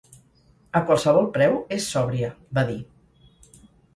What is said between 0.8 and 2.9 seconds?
qualsevol preu, és sòbria", va dir.